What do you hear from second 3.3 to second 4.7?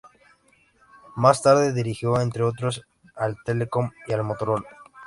Telekom y al Motorola.